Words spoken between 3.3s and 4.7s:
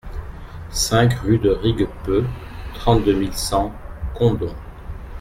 cent Condom